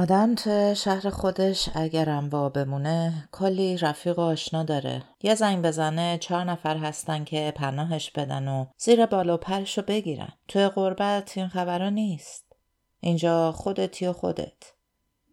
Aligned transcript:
آدم 0.00 0.34
تو 0.34 0.74
شهر 0.74 1.10
خودش 1.10 1.68
اگرم 1.74 2.28
وا 2.28 2.48
بمونه 2.48 3.28
کلی 3.32 3.76
رفیق 3.76 4.18
و 4.18 4.22
آشنا 4.22 4.62
داره. 4.62 5.02
یه 5.22 5.34
زنگ 5.34 5.64
بزنه 5.64 6.18
چهار 6.18 6.44
نفر 6.44 6.76
هستن 6.76 7.24
که 7.24 7.52
پناهش 7.56 8.10
بدن 8.10 8.48
و 8.48 8.66
زیر 8.76 9.06
بالا 9.06 9.36
پرشو 9.36 9.82
بگیرن. 9.82 10.32
توی 10.48 10.68
قربت 10.68 11.38
این 11.38 11.48
خبرها 11.48 11.88
نیست. 11.88 12.56
اینجا 13.00 13.52
خودتی 13.52 14.06
و 14.06 14.12
خودت. 14.12 14.72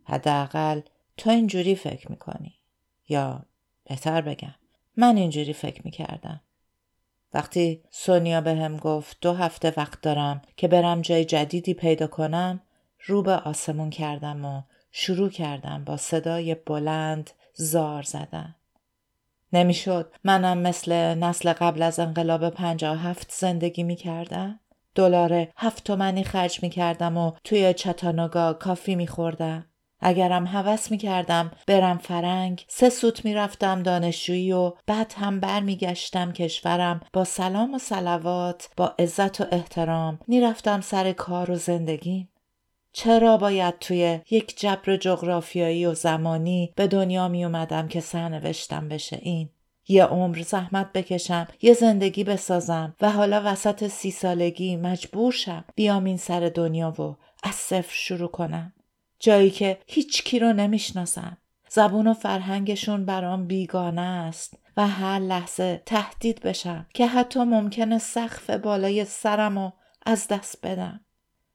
حداقل 0.04 0.82
تو 1.18 1.30
اینجوری 1.30 1.76
فکر 1.76 2.12
می‌کنی. 2.12 2.54
یا 3.10 3.46
بهتر 3.84 4.22
بگم 4.22 4.56
من 4.98 5.18
اینجوری 5.18 5.54
فکر 5.54 5.82
می‌کردم. 5.86 6.42
وقتی 7.34 7.84
سونیا 7.90 8.42
به 8.42 8.56
هم 8.56 8.78
گفت 8.78 9.18
دو 9.22 9.34
هفته 9.34 9.74
وقت 9.78 10.02
دارم 10.02 10.42
که 10.58 10.68
برم 10.68 11.02
جای 11.02 11.26
جدیدی 11.26 11.74
پیدا 11.74 12.08
کنم 12.08 12.62
رو 13.06 13.22
به 13.22 13.32
آسمون 13.32 13.90
کردم 13.90 14.46
و 14.46 14.62
شروع 14.92 15.30
کردم 15.30 15.84
با 15.84 15.98
صدای 15.98 16.56
بلند 16.56 17.30
زار 17.54 18.04
زدن. 18.04 18.56
نمی‌شد 19.54 20.12
منم 20.24 20.58
مثل 20.58 20.94
نسل 21.14 21.54
قبل 21.54 21.82
از 21.82 22.00
انقلاب 22.00 22.54
هفت 22.84 23.32
زندگی 23.32 23.84
می 23.84 23.96
کردم؟ 23.96 24.60
دلار 24.96 25.48
هفت 25.58 25.84
تومنی 25.84 26.24
خرج 26.24 26.64
می 26.64 26.70
کردم 26.70 27.18
و 27.18 27.32
توی 27.44 27.74
چتانوگا 27.74 28.54
کافی 28.54 28.96
می 28.96 29.08
خوردم. 29.08 29.66
اگرم 30.00 30.46
هوس 30.46 30.92
می 30.92 30.98
کردم 30.98 31.52
برم 31.68 31.98
فرنگ 31.98 32.66
سه 32.68 32.90
سوت 32.90 33.26
می 33.26 33.34
رفتم 33.34 33.84
دانشجویی 33.84 34.52
و 34.52 34.74
بعد 34.88 35.14
هم 35.18 35.40
برمیگشتم 35.40 36.32
کشورم 36.32 37.02
با 37.14 37.24
سلام 37.24 37.74
و 37.74 37.80
سلوات 37.80 38.70
با 38.78 38.96
عزت 39.00 39.42
و 39.42 39.46
احترام 39.52 40.20
رفتم 40.42 40.82
سر 40.82 41.12
کار 41.12 41.52
و 41.52 41.56
زندگیم 41.56 42.30
چرا 42.98 43.38
باید 43.38 43.80
توی 43.80 44.20
یک 44.30 44.60
جبر 44.60 44.98
جغرافیایی 44.98 45.86
و 45.86 45.94
زمانی 45.94 46.74
به 46.76 46.88
دنیا 46.88 47.28
می 47.28 47.46
اومدم 47.46 47.88
که 47.88 48.00
سرنوشتم 48.00 48.90
بشه؟ 48.90 49.20
این. 49.22 49.50
یه 49.88 50.06
عمر 50.06 50.42
زحمت 50.42 50.94
بکشم 50.94 51.48
یه 51.62 51.74
زندگی 51.74 52.24
بسازم 52.24 52.96
و 53.02 53.12
حالا 53.12 53.42
وسط 53.46 53.88
سی 53.88 54.12
سالگی 54.12 54.76
مجبور 54.76 55.32
شم 55.32 55.64
بیام 55.76 56.04
این 56.04 56.18
سر 56.18 56.52
دنیا 56.56 57.02
و 57.02 57.18
از 57.44 57.56
صفر 57.56 57.94
شروع 57.94 58.28
کنم. 58.28 58.74
جایی 59.20 59.50
که 59.50 59.78
هیچ 59.88 60.24
کی 60.24 60.40
رو 60.40 60.54
نمی‌شناسم. 60.54 61.38
زبون 61.70 62.08
و 62.08 62.14
فرهنگشون 62.14 63.06
برام 63.06 63.48
بیگانه 63.48 64.02
است 64.02 64.54
و 64.78 64.88
هر 64.88 65.20
لحظه 65.20 65.82
تهدید 65.86 66.42
بشم 66.42 66.86
که 66.94 67.08
حتی 67.08 67.40
ممکنه 67.40 67.98
سقف 67.98 68.50
بالای 68.50 69.06
سرم 69.06 69.60
رو 69.60 69.74
از 70.06 70.28
دست 70.28 70.66
بدم. 70.66 71.00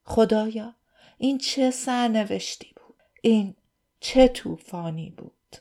خدایا. 0.04 0.79
این 1.22 1.38
چه 1.38 1.70
سرنوشتی 1.70 2.74
بود؟ 2.76 2.96
این 3.22 3.54
چه 4.00 4.28
طوفانی 4.28 5.10
بود؟ 5.10 5.56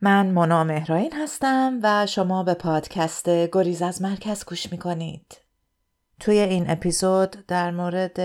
من 0.00 0.30
مونا 0.30 0.64
مهراین 0.64 1.12
هستم 1.12 1.80
و 1.82 2.06
شما 2.06 2.42
به 2.42 2.54
پادکست 2.54 3.28
گریز 3.28 3.82
از 3.82 4.02
مرکز 4.02 4.44
گوش 4.44 4.72
می‌کنید. 4.72 5.40
توی 6.20 6.38
این 6.38 6.70
اپیزود 6.70 7.30
در 7.30 7.70
مورد 7.70 8.20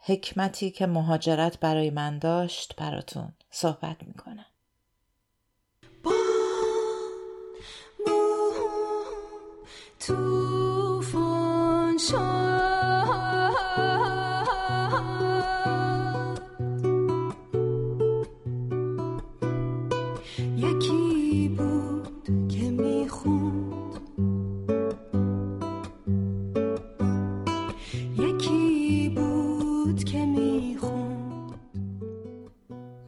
حکمتی 0.00 0.70
که 0.70 0.86
مهاجرت 0.86 1.60
برای 1.60 1.90
من 1.90 2.18
داشت 2.18 2.76
براتون 2.76 3.32
صحبت 3.50 3.96
می‌کنم. 4.06 4.46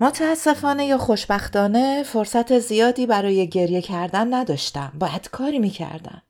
متاسفانه 0.02 0.86
یا 0.86 0.98
خوشبختانه 0.98 2.02
فرصت 2.02 2.58
زیادی 2.58 3.06
برای 3.06 3.48
گریه 3.48 3.80
کردن 3.80 4.34
نداشتم. 4.34 4.92
باید 4.98 5.28
کاری 5.30 5.58
می‌کردم. 5.58 6.22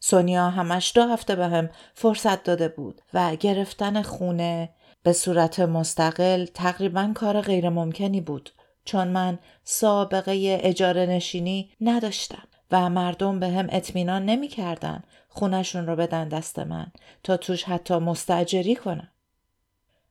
سونیا 0.00 0.50
همش 0.50 0.92
دو 0.94 1.02
هفته 1.02 1.36
به 1.36 1.46
هم 1.46 1.68
فرصت 1.94 2.42
داده 2.42 2.68
بود 2.68 3.02
و 3.14 3.36
گرفتن 3.36 4.02
خونه 4.02 4.68
به 5.02 5.12
صورت 5.12 5.60
مستقل 5.60 6.44
تقریبا 6.44 7.12
کار 7.14 7.40
غیر 7.40 7.68
ممکنی 7.68 8.20
بود 8.20 8.50
چون 8.84 9.08
من 9.08 9.38
سابقه 9.64 10.60
اجاره 10.62 11.06
نشینی 11.06 11.70
نداشتم 11.80 12.48
و 12.70 12.90
مردم 12.90 13.40
به 13.40 13.48
هم 13.48 13.66
اطمینان 13.70 14.24
نمی‌کردن 14.24 15.02
خونشون 15.28 15.86
رو 15.86 15.96
بدن 15.96 16.28
دست 16.28 16.58
من 16.58 16.86
تا 17.22 17.36
توش 17.36 17.64
حتی 17.64 17.98
مستجری 17.98 18.76
کنم. 18.76 19.08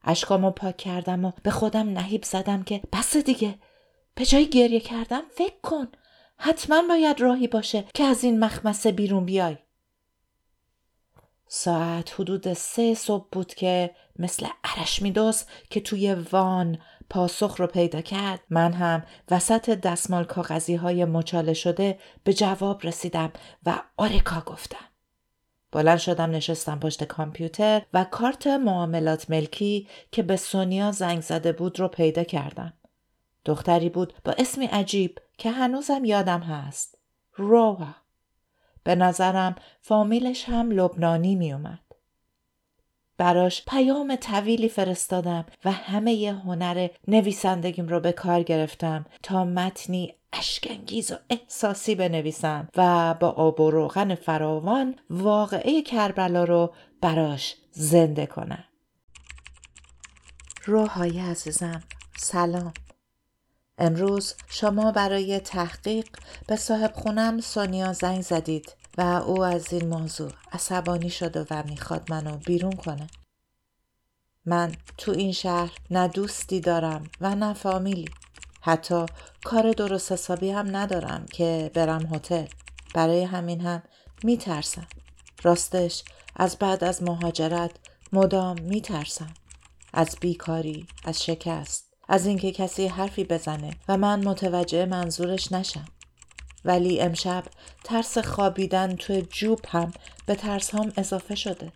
اشکامو 0.08 0.52
پاک 0.52 0.78
کردم 0.78 1.26
و 1.26 1.32
به 1.44 1.52
خودم 1.52 1.90
نهیب 1.90 2.24
زدم 2.24 2.64
که 2.64 2.82
بس 2.94 3.18
دیگه. 3.18 3.56
به 4.16 4.26
جای 4.26 4.50
گریه 4.50 4.80
کردم 4.80 5.22
فکر 5.36 5.60
کن. 5.64 5.88
حتما 6.38 6.84
باید 6.90 7.22
راهی 7.22 7.48
باشه 7.48 7.86
که 7.94 8.04
از 8.04 8.24
این 8.24 8.40
مخمسه 8.40 8.92
بیرون 8.92 9.26
بیای. 9.26 9.58
ساعت 11.48 12.20
حدود 12.20 12.54
سه 12.54 12.94
صبح 12.94 13.28
بود 13.32 13.54
که 13.54 13.96
مثل 14.20 14.48
ارشمیدس 14.78 15.46
که 15.70 15.82
توی 15.82 16.14
وان 16.14 16.78
پاسخ 17.10 17.60
رو 17.60 17.68
پیدا 17.68 18.02
کرد. 18.02 18.40
من 18.50 18.74
هم 18.74 19.04
وسط 19.32 19.70
دستمال 19.70 20.24
کاغذی 20.24 20.76
های 20.76 21.06
مچاله 21.06 21.54
شده 21.54 22.00
به 22.24 22.34
جواب 22.34 22.86
رسیدم 22.86 23.32
و 23.66 23.82
آرکا 23.98 24.42
گفتم. 24.46 24.86
بلند 25.72 25.98
شدم 25.98 26.32
نشستم 26.32 26.80
پشت 26.80 27.04
کامپیوتر 27.04 27.82
و 27.94 28.04
کارت 28.04 28.48
معاملات 28.48 29.30
ملکی 29.30 29.88
که 30.12 30.24
به 30.24 30.36
سونیا 30.36 30.92
زنگ 30.92 31.22
زده 31.22 31.52
بود 31.52 31.80
رو 31.80 31.88
پیدا 31.88 32.24
کردم. 32.24 32.74
دختری 33.46 33.90
بود 33.90 34.14
با 34.26 34.32
اسمی 34.38 34.66
عجیب 34.66 35.20
که 35.38 35.52
هنوزم 35.52 36.06
یادم 36.06 36.40
هست. 36.40 36.98
روها. 37.36 37.96
به 38.84 38.96
نظرم 38.96 39.56
فامیلش 39.82 40.50
هم 40.50 40.72
لبنانی 40.72 41.36
می 41.36 41.54
اومد. 41.54 41.80
براش 43.18 43.66
پیام 43.66 44.16
طویلی 44.16 44.70
فرستادم 44.70 45.46
و 45.66 45.72
همه 45.72 46.14
ی 46.14 46.28
هنر 46.28 46.88
نویسندگیم 47.08 47.88
رو 47.88 48.00
به 48.00 48.12
کار 48.12 48.44
گرفتم 48.44 49.06
تا 49.24 49.46
متنی 49.46 50.14
اشکنگیز 50.34 51.12
و 51.12 51.16
احساسی 51.30 51.96
بنویسم 51.96 52.68
و 52.76 53.14
با 53.14 53.30
آب 53.30 53.60
و 53.60 53.72
روغن 53.72 54.16
فراوان 54.16 54.96
واقعه 55.10 55.82
کربلا 55.82 56.44
رو 56.44 56.74
براش 57.02 57.56
زنده 57.72 58.26
کنم 58.26 58.64
روحای 60.66 61.20
عزیزم 61.20 61.84
سلام 62.18 62.74
امروز 63.78 64.34
شما 64.48 64.92
برای 64.92 65.40
تحقیق 65.40 66.08
به 66.48 66.56
صاحب 66.56 66.94
خونم 66.94 67.42
سونیا 67.42 67.94
زنگ 67.94 68.22
زدید 68.22 68.76
و 68.98 69.02
او 69.02 69.44
از 69.44 69.74
این 69.74 69.88
موضوع 69.88 70.32
عصبانی 70.52 71.10
شده 71.10 71.46
و 71.52 71.64
می‌خواد 71.64 72.12
منو 72.12 72.38
بیرون 72.38 72.72
کنه. 72.72 73.08
من 74.46 74.76
تو 74.98 75.12
این 75.12 75.32
شهر 75.32 75.72
نه 75.92 76.08
دوستی 76.08 76.60
دارم 76.60 77.04
و 77.22 77.36
نه 77.36 77.54
فامیلی. 77.54 78.10
حتی 78.68 79.06
کار 79.44 79.72
درست 79.72 80.12
حسابی 80.12 80.50
هم 80.50 80.76
ندارم 80.76 81.26
که 81.26 81.72
برم 81.74 82.16
هتل. 82.16 82.46
برای 82.94 83.24
همین 83.24 83.62
هم 83.62 83.84
میترسم. 84.24 84.88
راستش 85.44 86.04
از 86.36 86.58
بعد 86.58 86.84
از 86.84 87.04
مهاجرت 87.04 87.72
مدام 88.14 88.60
میترسم. 88.62 89.34
از 89.94 90.18
بیکاری، 90.22 90.88
از 91.04 91.24
شکست، 91.24 91.94
از 92.08 92.26
اینکه 92.26 92.52
کسی 92.52 92.88
حرفی 92.88 93.24
بزنه 93.24 93.72
و 93.88 93.98
من 93.98 94.28
متوجه 94.28 94.86
منظورش 94.86 95.52
نشم. 95.52 95.86
ولی 96.66 97.02
امشب 97.02 97.44
ترس 97.84 98.18
خوابیدن 98.18 98.96
توی 98.96 99.22
جوب 99.22 99.60
هم 99.68 99.92
به 100.26 100.36
ترس 100.36 100.76
هم 100.76 100.94
اضافه 100.98 101.36
شده. 101.36 101.72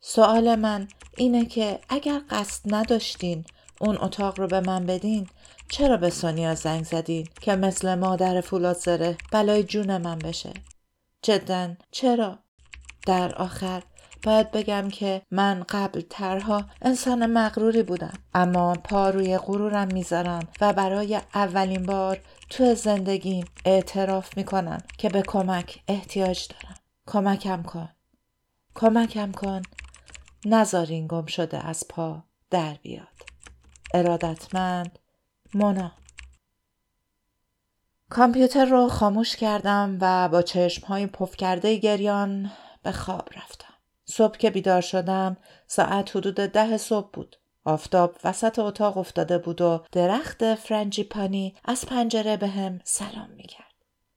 سوال 0.00 0.54
من 0.54 0.88
اینه 1.16 1.46
که 1.46 1.80
اگر 1.88 2.20
قصد 2.30 2.74
نداشتین 2.74 3.44
اون 3.82 3.98
اتاق 4.00 4.40
رو 4.40 4.46
به 4.46 4.60
من 4.60 4.86
بدین 4.86 5.28
چرا 5.68 5.96
به 5.96 6.10
سونیا 6.10 6.54
زنگ 6.54 6.84
زدین 6.84 7.28
که 7.40 7.56
مثل 7.56 7.94
مادر 7.94 8.40
فولاد 8.40 8.76
زره 8.76 9.16
بلای 9.32 9.64
جون 9.64 9.96
من 9.96 10.18
بشه؟ 10.18 10.52
جدا 11.22 11.74
چرا؟ 11.90 12.38
در 13.06 13.34
آخر 13.34 13.82
باید 14.22 14.50
بگم 14.50 14.88
که 14.88 15.22
من 15.30 15.64
قبل 15.68 16.00
ترها 16.00 16.64
انسان 16.82 17.26
مغروری 17.26 17.82
بودم 17.82 18.12
اما 18.34 18.74
پا 18.74 19.10
روی 19.10 19.38
غرورم 19.38 19.88
می‌ذارم 19.92 20.48
و 20.60 20.72
برای 20.72 21.20
اولین 21.34 21.86
بار 21.86 22.20
تو 22.50 22.74
زندگیم 22.74 23.44
اعتراف 23.64 24.36
می‌کنم 24.36 24.82
که 24.98 25.08
به 25.08 25.22
کمک 25.22 25.82
احتیاج 25.88 26.48
دارم 26.48 26.76
کمکم 27.06 27.62
کن 27.62 27.88
کمکم 28.74 29.32
کن 29.32 29.62
نذارین 30.44 31.06
گم 31.06 31.26
شده 31.26 31.66
از 31.66 31.84
پا 31.88 32.22
در 32.50 32.74
بیاد 32.82 33.09
ارادتمند 33.94 34.98
مونا 35.54 35.92
کامپیوتر 38.10 38.64
رو 38.64 38.88
خاموش 38.88 39.36
کردم 39.36 39.98
و 40.00 40.28
با 40.28 40.42
چشم 40.42 40.86
های 40.86 41.06
پف 41.06 41.36
کرده 41.36 41.76
گریان 41.76 42.50
به 42.82 42.92
خواب 42.92 43.28
رفتم. 43.36 43.74
صبح 44.04 44.36
که 44.36 44.50
بیدار 44.50 44.80
شدم 44.80 45.36
ساعت 45.66 46.16
حدود 46.16 46.34
ده 46.34 46.76
صبح 46.76 47.10
بود. 47.12 47.36
آفتاب 47.64 48.16
وسط 48.24 48.58
اتاق 48.58 48.98
افتاده 48.98 49.38
بود 49.38 49.60
و 49.60 49.84
درخت 49.92 50.54
فرنجیپانی 50.54 51.54
از 51.64 51.86
پنجره 51.86 52.36
به 52.36 52.48
هم 52.48 52.80
سلام 52.84 53.30
می‌کرد. 53.30 53.74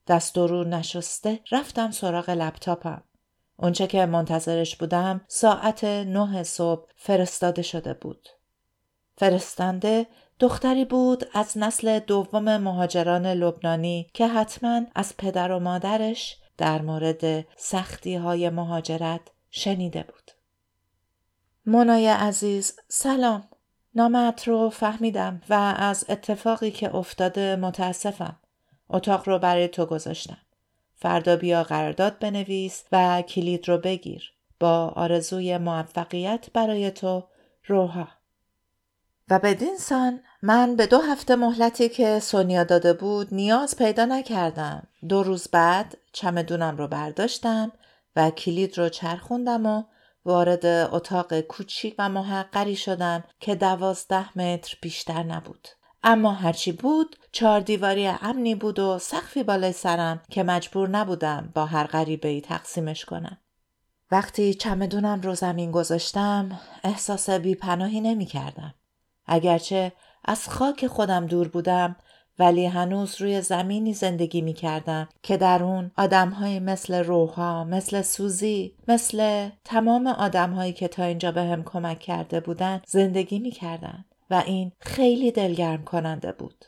دست 0.07 0.37
و 0.37 0.47
رو 0.47 0.63
نشسته 0.63 1.39
رفتم 1.51 1.91
سراغ 1.91 2.29
لپتاپم. 2.29 3.03
اونچه 3.57 3.87
که 3.87 4.05
منتظرش 4.05 4.75
بودم 4.75 5.21
ساعت 5.27 5.83
نه 5.83 6.43
صبح 6.43 6.89
فرستاده 6.95 7.61
شده 7.61 7.93
بود. 7.93 8.29
فرستنده 9.18 10.07
دختری 10.39 10.86
بود 10.86 11.30
از 11.33 11.57
نسل 11.57 12.00
دوم 12.00 12.57
مهاجران 12.57 13.27
لبنانی 13.27 14.10
که 14.13 14.27
حتما 14.27 14.81
از 14.95 15.18
پدر 15.18 15.51
و 15.51 15.60
مادرش 15.60 16.38
در 16.57 16.81
مورد 16.81 17.45
سختی 17.57 18.15
های 18.15 18.50
مهاجرت 18.50 19.21
شنیده 19.50 20.04
بود. 20.04 20.31
منای 21.65 22.07
عزیز 22.07 22.80
سلام 22.88 23.44
نامت 23.95 24.48
رو 24.48 24.69
فهمیدم 24.69 25.42
و 25.50 25.54
از 25.77 26.06
اتفاقی 26.09 26.71
که 26.71 26.95
افتاده 26.95 27.56
متاسفم. 27.56 28.39
اتاق 28.89 29.30
رو 29.30 29.39
برای 29.39 29.68
تو 29.68 29.86
گذاشتم. 29.86 30.38
فردا 30.95 31.36
بیا 31.36 31.63
قرارداد 31.63 32.19
بنویس 32.19 32.83
و 32.92 33.21
کلید 33.21 33.69
رو 33.69 33.77
بگیر. 33.77 34.33
با 34.59 34.94
آرزوی 34.95 35.57
موفقیت 35.57 36.50
برای 36.54 36.92
تو 36.92 37.24
روحا. 37.68 38.07
و 39.29 39.39
بدین 39.39 39.77
سان 39.77 40.19
من 40.41 40.75
به 40.75 40.87
دو 40.87 40.99
هفته 40.99 41.35
مهلتی 41.35 41.89
که 41.89 42.19
سونیا 42.19 42.63
داده 42.63 42.93
بود 42.93 43.33
نیاز 43.33 43.77
پیدا 43.77 44.05
نکردم. 44.05 44.87
دو 45.09 45.23
روز 45.23 45.47
بعد 45.47 45.97
چمدونم 46.13 46.77
رو 46.77 46.87
برداشتم 46.87 47.71
و 48.15 48.29
کلید 48.29 48.77
رو 48.77 48.89
چرخوندم 48.89 49.65
و 49.65 49.83
وارد 50.25 50.65
اتاق 50.65 51.39
کوچیک 51.39 51.95
و 51.99 52.09
محقری 52.09 52.75
شدم 52.75 53.23
که 53.39 53.55
دوازده 53.55 54.37
متر 54.37 54.77
بیشتر 54.81 55.23
نبود. 55.23 55.67
اما 56.03 56.33
هرچی 56.33 56.71
بود 56.71 57.15
چهار 57.31 57.59
دیواری 57.59 58.07
امنی 58.07 58.55
بود 58.55 58.79
و 58.79 58.99
سقفی 58.99 59.43
بالای 59.43 59.71
سرم 59.71 60.21
که 60.29 60.43
مجبور 60.43 60.89
نبودم 60.89 61.51
با 61.55 61.65
هر 61.65 61.83
غریبه 61.83 62.27
ای 62.27 62.41
تقسیمش 62.41 63.05
کنم. 63.05 63.37
وقتی 64.11 64.53
چمدونم 64.53 65.21
رو 65.21 65.35
زمین 65.35 65.71
گذاشتم 65.71 66.59
احساس 66.83 67.29
بیپناهی 67.29 68.01
نمی 68.01 68.25
کردم. 68.25 68.73
اگرچه 69.25 69.91
از 70.25 70.49
خاک 70.49 70.87
خودم 70.87 71.25
دور 71.25 71.47
بودم 71.47 71.95
ولی 72.39 72.65
هنوز 72.65 73.21
روی 73.21 73.41
زمینی 73.41 73.93
زندگی 73.93 74.41
می 74.41 74.53
کردم 74.53 75.09
که 75.23 75.37
در 75.37 75.63
اون 75.63 75.91
آدمهایی 75.97 76.59
مثل 76.59 77.03
روحا، 77.03 77.63
مثل 77.63 78.01
سوزی، 78.01 78.75
مثل 78.87 79.49
تمام 79.63 80.07
آدمهایی 80.07 80.73
که 80.73 80.87
تا 80.87 81.03
اینجا 81.03 81.31
به 81.31 81.41
هم 81.41 81.63
کمک 81.63 81.99
کرده 81.99 82.39
بودن 82.39 82.81
زندگی 82.87 83.39
می 83.39 83.51
کردن 83.51 84.05
و 84.29 84.43
این 84.45 84.71
خیلی 84.79 85.31
دلگرم 85.31 85.83
کننده 85.83 86.31
بود. 86.31 86.65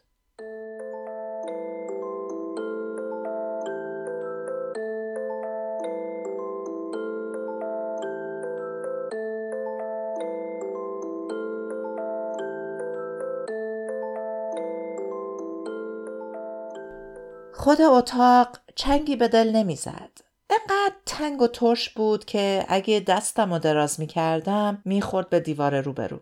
خود 17.57 17.81
اتاق 17.81 18.47
چنگی 18.75 19.15
به 19.15 19.27
دل 19.27 19.51
نمی‌زد. 19.51 20.11
انقدر 20.49 20.95
تنگ 21.05 21.41
و 21.41 21.47
ترش 21.47 21.89
بود 21.89 22.25
که 22.25 22.65
اگه 22.67 22.99
دستم 22.99 23.51
و 23.51 23.59
دراز 23.59 23.99
می 23.99 24.07
کردم 24.07 24.81
می 24.85 25.01
خورد 25.01 25.29
به 25.29 25.39
دیوار 25.39 25.81
روبرو. 25.81 26.19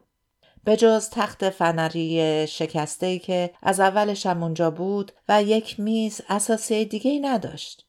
به 0.64 0.78
جز 0.78 1.10
تخت 1.10 1.50
فنری 1.50 2.48
شکسته 2.48 3.20
که 3.20 3.54
از 3.62 3.80
اولشم 3.80 4.44
اونجا 4.44 4.72
بود 4.72 5.12
و 5.30 5.44
یک 5.44 5.80
میز 5.80 6.22
اساسی 6.30 6.86
دیگه 6.86 7.12
ای 7.12 7.20
نداشت. 7.20 7.86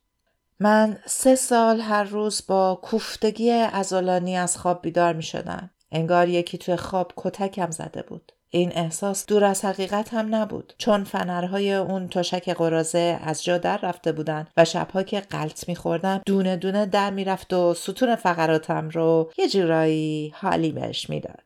من 0.61 0.99
سه 1.07 1.35
سال 1.35 1.81
هر 1.81 2.05
روز 2.05 2.43
با 2.49 2.81
کوفتگی 2.83 3.51
ازولانی 3.51 4.37
از 4.37 4.57
خواب 4.57 4.83
بیدار 4.83 5.13
می 5.13 5.23
شدم. 5.23 5.71
انگار 5.93 6.29
یکی 6.29 6.59
توی 6.59 6.77
خواب 6.77 7.13
کتکم 7.17 7.71
زده 7.71 8.03
بود. 8.03 8.33
این 8.55 8.73
احساس 8.75 9.27
دور 9.27 9.45
از 9.45 9.65
حقیقت 9.65 10.15
هم 10.15 10.35
نبود. 10.35 10.75
چون 10.79 11.05
فنرهای 11.05 11.75
اون 11.75 12.09
تشک 12.09 12.51
قرازه 12.51 13.21
از 13.25 13.45
جا 13.45 13.59
در 13.59 13.77
رفته 13.77 14.13
بودن 14.13 14.47
و 14.57 14.65
شبها 14.65 15.03
که 15.03 15.21
قلط 15.21 15.69
میخوردم 15.69 16.23
دونه 16.27 16.57
دونه 16.57 16.87
در 16.87 17.11
می‌رفت 17.11 17.53
و 17.53 17.75
ستون 17.75 18.17
فقراتم 18.17 18.89
رو 18.89 19.33
یه 19.39 19.49
جورایی 19.49 20.35
حالی 20.37 20.73
بهش 20.73 21.11
می‌داد. 21.11 21.45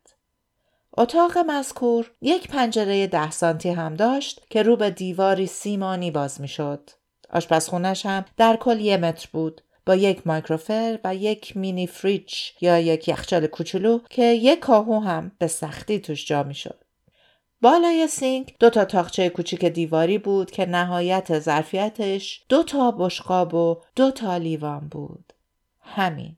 اتاق 0.98 1.38
مذکور 1.38 2.10
یک 2.22 2.48
پنجره 2.48 3.06
ده 3.06 3.30
سانتی 3.30 3.70
هم 3.70 3.94
داشت 3.94 4.42
که 4.50 4.62
رو 4.62 4.76
به 4.76 4.90
دیواری 4.90 5.46
سیمانی 5.46 6.10
باز 6.10 6.40
می‌شد. 6.40 6.90
آشپزخونش 7.30 8.06
هم 8.06 8.24
در 8.36 8.56
کل 8.56 8.80
یه 8.80 8.96
متر 8.96 9.28
بود. 9.32 9.60
با 9.86 9.94
یک 9.94 10.26
مایکروفر 10.26 10.98
و 11.04 11.14
یک 11.14 11.56
mini 11.56 11.86
fridge 11.86 12.34
یا 12.60 12.78
یک 12.78 13.08
یخچال 13.08 13.46
کوچولو 13.46 13.98
که 14.10 14.24
یک 14.24 14.58
کاهو 14.58 15.00
هم 15.00 15.32
به 15.38 15.46
سختی 15.46 15.98
توش 15.98 16.26
جا 16.26 16.42
می‌شد. 16.42 16.84
بالای 17.60 18.06
سینک 18.08 18.56
دو 18.60 18.70
تا 18.70 18.84
تاخچه 18.84 19.28
کوچیک 19.28 19.64
دیواری 19.64 20.18
بود 20.18 20.50
که 20.50 20.66
نهایت 20.66 21.38
ظرفیتش 21.38 22.44
دو 22.48 22.62
تا 22.62 22.90
بشقاب 22.90 23.54
و 23.54 23.80
دو 23.96 24.10
تا 24.10 24.36
لیوان 24.36 24.88
بود. 24.88 25.32
همین. 25.80 26.36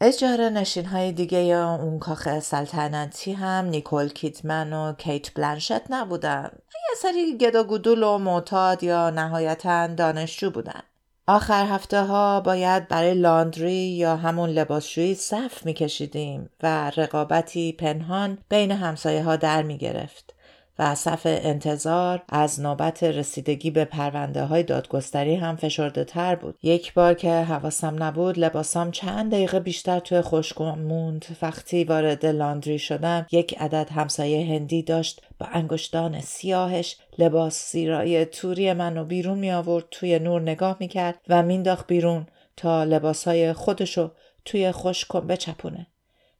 اجاره 0.00 0.48
نشین 0.48 0.84
های 0.84 1.12
دیگه 1.12 1.38
یا 1.38 1.74
اون 1.74 1.98
کاخ 1.98 2.38
سلطنتی 2.38 3.32
هم 3.32 3.64
نیکول 3.64 4.08
کیتمن 4.08 4.72
و 4.72 4.92
کیت 4.92 5.34
بلنشت 5.34 5.90
نبودن. 5.90 6.50
یه 6.74 6.96
سری 6.96 7.38
گدا 7.38 7.64
گدول 7.64 8.02
و 8.02 8.18
معتاد 8.18 8.82
یا 8.82 9.10
نهایتا 9.10 9.86
دانشجو 9.86 10.50
بودن. 10.50 10.82
آخر 11.28 11.66
هفته 11.66 12.02
ها 12.02 12.40
باید 12.40 12.88
برای 12.88 13.14
لاندری 13.14 13.72
یا 13.72 14.16
همون 14.16 14.50
لباسشویی 14.50 15.14
صف 15.14 15.66
میکشیدیم 15.66 16.50
و 16.62 16.90
رقابتی 16.96 17.72
پنهان 17.72 18.38
بین 18.48 18.72
همسایه 18.72 19.22
ها 19.22 19.36
در 19.36 19.62
می 19.62 19.78
گرفت. 19.78 20.35
و 20.78 20.94
صف 20.94 21.22
انتظار 21.24 22.22
از 22.28 22.60
نوبت 22.60 23.02
رسیدگی 23.02 23.70
به 23.70 23.84
پرونده 23.84 24.44
های 24.44 24.62
دادگستری 24.62 25.34
هم 25.34 25.56
فشرده 25.56 26.04
تر 26.04 26.34
بود. 26.34 26.58
یک 26.62 26.94
بار 26.94 27.14
که 27.14 27.30
حواسم 27.30 28.02
نبود 28.02 28.38
لباسام 28.38 28.90
چند 28.90 29.32
دقیقه 29.32 29.60
بیشتر 29.60 29.98
توی 29.98 30.20
خشکم 30.20 30.78
موند. 30.78 31.26
وقتی 31.42 31.84
وارد 31.84 32.26
لاندری 32.26 32.78
شدم 32.78 33.26
یک 33.32 33.58
عدد 33.58 33.88
همسایه 33.90 34.46
هندی 34.46 34.82
داشت 34.82 35.22
با 35.38 35.46
انگشتان 35.46 36.20
سیاهش 36.20 36.96
لباس 37.18 37.72
زیرای 37.72 38.26
توری 38.26 38.72
منو 38.72 39.04
بیرون 39.04 39.38
می 39.38 39.52
آورد 39.52 39.84
توی 39.90 40.18
نور 40.18 40.40
نگاه 40.40 40.76
می 40.80 40.88
کرد 40.88 41.18
و 41.28 41.42
مینداخت 41.42 41.86
بیرون 41.86 42.26
تا 42.56 42.84
لباسهای 42.84 43.52
خودشو 43.52 44.10
توی 44.44 44.72
خشکم 44.72 45.20
بچپونه. 45.20 45.86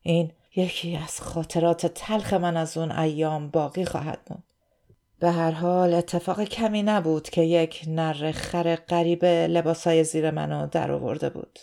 این 0.03 0.33
یکی 0.57 0.97
از 0.97 1.21
خاطرات 1.21 1.87
تلخ 1.87 2.33
من 2.33 2.57
از 2.57 2.77
اون 2.77 2.93
ایام 2.93 3.49
باقی 3.49 3.85
خواهد 3.85 4.19
موند. 4.31 4.43
به 5.19 5.31
هر 5.31 5.51
حال 5.51 5.95
اتفاق 5.95 6.45
کمی 6.45 6.83
نبود 6.83 7.29
که 7.31 7.43
یک 7.43 7.85
نر 7.87 8.33
خر 8.33 8.77
غریب 8.77 9.25
لباسای 9.25 10.05
زیر 10.05 10.31
منو 10.31 10.67
در 10.67 10.91
آورده 10.91 11.31
بود. 11.31 11.59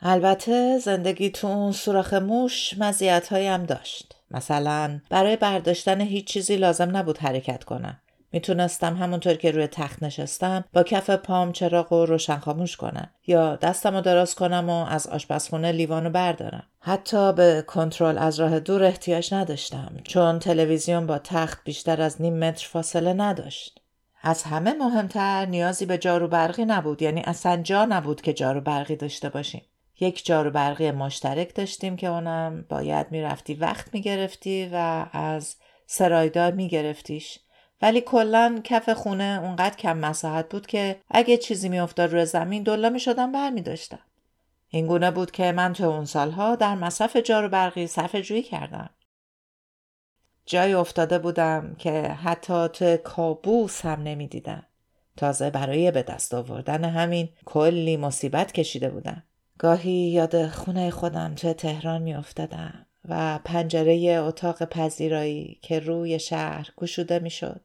البته 0.00 0.78
زندگی 0.78 1.30
تو 1.30 1.46
اون 1.46 1.72
سوراخ 1.72 2.14
موش 2.14 2.74
مزیت 2.78 3.32
هم 3.32 3.64
داشت. 3.64 4.16
مثلا 4.30 5.00
برای 5.10 5.36
برداشتن 5.36 6.00
هیچ 6.00 6.26
چیزی 6.26 6.56
لازم 6.56 6.96
نبود 6.96 7.18
حرکت 7.18 7.64
کنم. 7.64 8.00
می‌تونستم 8.32 8.96
همونطور 8.96 9.34
که 9.34 9.50
روی 9.50 9.66
تخت 9.66 10.02
نشستم 10.02 10.64
با 10.72 10.82
کف 10.82 11.10
پام 11.10 11.52
چراغ 11.52 11.92
و 11.92 12.06
روشن 12.06 12.36
خاموش 12.38 12.76
کنم 12.76 13.10
یا 13.26 13.56
دستم 13.56 13.94
رو 13.94 14.00
دراز 14.00 14.34
کنم 14.34 14.70
و 14.70 14.84
از 14.84 15.06
آشپزخونه 15.06 15.72
لیوانو 15.72 16.10
بردارم. 16.10 16.66
حتی 16.80 17.32
به 17.32 17.64
کنترل 17.66 18.18
از 18.18 18.40
راه 18.40 18.60
دور 18.60 18.84
احتیاج 18.84 19.34
نداشتم 19.34 19.94
چون 20.04 20.38
تلویزیون 20.38 21.06
با 21.06 21.18
تخت 21.18 21.64
بیشتر 21.64 22.02
از 22.02 22.22
نیم 22.22 22.38
متر 22.38 22.66
فاصله 22.66 23.12
نداشت. 23.12 23.80
از 24.22 24.42
همه 24.42 24.72
مهمتر 24.72 25.46
نیازی 25.46 25.86
به 25.86 25.98
جارو 25.98 26.28
برقی 26.28 26.64
نبود 26.64 27.02
یعنی 27.02 27.22
اصلا 27.24 27.56
جا 27.56 27.84
نبود 27.84 28.20
که 28.20 28.32
جارو 28.32 28.60
برقی 28.60 28.96
داشته 28.96 29.28
باشیم. 29.28 29.62
یک 30.00 30.26
جارو 30.26 30.50
برقی 30.50 30.90
مشترک 30.90 31.54
داشتیم 31.54 31.96
که 31.96 32.06
اونم 32.06 32.64
باید 32.68 33.06
می‌رفتی 33.10 33.54
وقت 33.54 33.94
می‌گرفتی 33.94 34.70
و 34.72 35.06
از 35.12 35.56
سرایدار 35.86 36.52
میگرفتیش. 36.52 37.38
ولی 37.82 38.00
کلا 38.00 38.60
کف 38.64 38.88
خونه 38.88 39.40
اونقدر 39.42 39.76
کم 39.76 39.98
مساحت 39.98 40.48
بود 40.48 40.66
که 40.66 41.00
اگه 41.10 41.36
چیزی 41.36 41.68
میافتاد 41.68 42.12
روی 42.12 42.26
زمین 42.26 42.62
دلا 42.62 42.90
می‌شدم 42.90 43.32
برمی 43.32 43.62
داشتم. 43.62 43.98
این 44.68 44.86
گونه 44.86 45.10
بود 45.10 45.30
که 45.30 45.52
من 45.52 45.72
تو 45.72 45.84
اون 45.84 46.04
سالها 46.04 46.56
در 46.56 46.74
مصرف 46.74 47.16
جارو 47.16 47.48
برقی 47.48 47.86
صرف 47.86 48.16
جویی 48.16 48.42
کردم. 48.42 48.90
جایی 50.46 50.74
افتاده 50.74 51.18
بودم 51.18 51.74
که 51.78 52.02
حتی 52.02 52.68
تو 52.68 52.96
کابوس 52.96 53.84
هم 53.84 54.02
نمی‌دیدم. 54.02 54.66
تازه 55.16 55.50
برای 55.50 55.90
به 55.90 56.02
دست 56.02 56.34
آوردن 56.34 56.84
همین 56.84 57.28
کلی 57.44 57.96
مصیبت 57.96 58.52
کشیده 58.52 58.90
بودم. 58.90 59.22
گاهی 59.58 60.10
یاد 60.10 60.46
خونه 60.46 60.90
خودم 60.90 61.34
تو 61.34 61.52
تهران 61.52 62.02
می 62.02 62.14
افتادم 62.14 62.86
و 63.08 63.38
پنجره 63.44 63.94
اتاق 64.10 64.64
پذیرایی 64.64 65.58
که 65.62 65.78
روی 65.80 66.18
شهر 66.18 66.70
گشوده 66.76 67.18
می 67.18 67.30
شد 67.30 67.60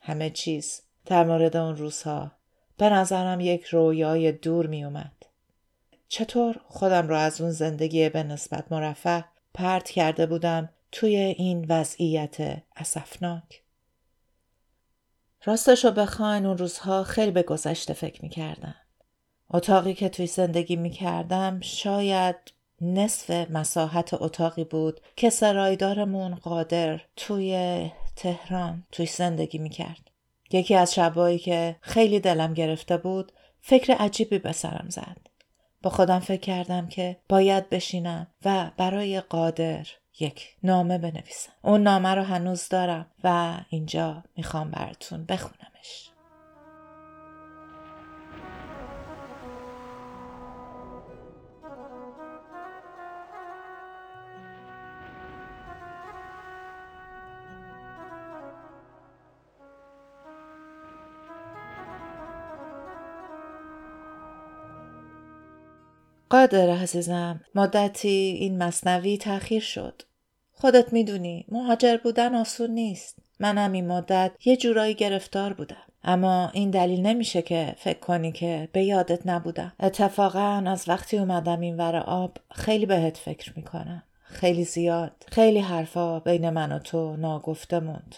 همه 0.00 0.30
چیز 0.30 0.82
در 1.06 1.24
مورد 1.24 1.56
اون 1.56 1.76
روزها 1.76 2.32
به 2.76 2.88
نظرم 2.88 3.40
یک 3.40 3.64
رویای 3.64 4.32
دور 4.32 4.66
می 4.66 4.84
اومد. 4.84 5.12
چطور 6.08 6.60
خودم 6.68 7.08
را 7.08 7.20
از 7.20 7.40
اون 7.40 7.50
زندگی 7.50 8.08
به 8.08 8.22
نسبت 8.22 8.72
مرفه 8.72 9.24
پرت 9.54 9.90
کرده 9.90 10.26
بودم 10.26 10.68
توی 10.92 11.16
این 11.16 11.66
وضعیت 11.68 12.62
اسفناک. 12.76 13.62
راستشو 15.44 15.90
بخواین 15.90 16.46
اون 16.46 16.58
روزها 16.58 17.04
خیلی 17.04 17.30
به 17.30 17.42
گذشته 17.42 17.94
فکر 17.94 18.22
می 18.22 18.28
کردم. 18.28 18.74
اتاقی 19.50 19.94
که 19.94 20.08
توی 20.08 20.26
زندگی 20.26 20.76
می 20.76 20.90
کردم 20.90 21.60
شاید 21.60 22.36
نصف 22.80 23.30
مساحت 23.50 24.14
اتاقی 24.14 24.64
بود 24.64 25.00
که 25.16 25.30
سرایدارمون 25.30 26.34
قادر 26.34 27.00
توی 27.16 27.90
تهران 28.16 28.86
توی 28.92 29.06
زندگی 29.06 29.58
می 29.58 29.70
کرد. 29.70 30.10
یکی 30.50 30.74
از 30.74 30.94
شبایی 30.94 31.38
که 31.38 31.76
خیلی 31.80 32.20
دلم 32.20 32.54
گرفته 32.54 32.96
بود 32.96 33.32
فکر 33.60 33.92
عجیبی 33.92 34.38
به 34.38 34.52
سرم 34.52 34.86
زد. 34.88 35.16
با 35.82 35.90
خودم 35.90 36.18
فکر 36.18 36.40
کردم 36.40 36.88
که 36.88 37.16
باید 37.28 37.70
بشینم 37.70 38.26
و 38.44 38.70
برای 38.76 39.20
قادر 39.20 39.86
یک 40.20 40.56
نامه 40.62 40.98
بنویسم. 40.98 41.52
اون 41.62 41.82
نامه 41.82 42.14
رو 42.14 42.22
هنوز 42.22 42.68
دارم 42.68 43.06
و 43.24 43.58
اینجا 43.68 44.24
می‌خوام 44.36 44.70
براتون 44.70 45.24
بخونمش. 45.24 46.11
قادر 66.32 66.70
عزیزم 66.70 67.40
مدتی 67.54 68.36
این 68.40 68.62
مصنوی 68.62 69.16
تأخیر 69.16 69.62
شد. 69.62 70.02
خودت 70.52 70.92
می‌دونی 70.92 71.46
مهاجر 71.48 71.96
بودن 71.96 72.34
آسون 72.34 72.70
نیست. 72.70 73.18
منم 73.40 73.72
این 73.72 73.86
مدت 73.88 74.32
یه 74.44 74.56
جورایی 74.56 74.94
گرفتار 74.94 75.52
بودم. 75.52 75.86
اما 76.04 76.50
این 76.52 76.70
دلیل 76.70 77.06
نمیشه 77.06 77.42
که 77.42 77.74
فکر 77.78 77.98
کنی 77.98 78.32
که 78.32 78.68
به 78.72 78.84
یادت 78.84 79.26
نبودم. 79.26 79.72
اتفاقا 79.80 80.64
از 80.66 80.88
وقتی 80.88 81.18
اومدم 81.18 81.60
این 81.60 81.76
ور 81.76 81.96
آب 81.96 82.36
خیلی 82.50 82.86
بهت 82.86 83.16
فکر 83.16 83.52
می‌کنم. 83.56 84.02
خیلی 84.22 84.64
زیاد. 84.64 85.26
خیلی 85.32 85.60
حرفا 85.60 86.20
بین 86.20 86.50
من 86.50 86.72
و 86.72 86.78
تو 86.78 87.16
ناگفته 87.16 87.80
موند. 87.80 88.16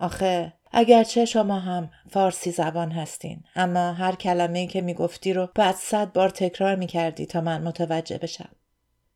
آخه 0.00 0.52
اگرچه 0.72 1.24
شما 1.24 1.58
هم 1.58 1.90
فارسی 2.10 2.50
زبان 2.50 2.92
هستین 2.92 3.44
اما 3.56 3.92
هر 3.92 4.14
کلمه 4.14 4.66
که 4.66 4.80
می‌گفتی 4.80 5.32
رو 5.32 5.48
بعد 5.54 5.74
صد 5.74 6.12
بار 6.12 6.28
تکرار 6.28 6.76
می‌کردی 6.76 7.26
تا 7.26 7.40
من 7.40 7.62
متوجه 7.62 8.18
بشم. 8.18 8.48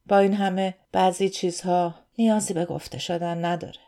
با 0.07 0.19
این 0.19 0.33
همه 0.33 0.75
بعضی 0.93 1.29
چیزها 1.29 1.95
نیازی 2.19 2.55
به 2.55 2.65
گفته 2.65 2.99
شدن 2.99 3.45
نداره. 3.45 3.81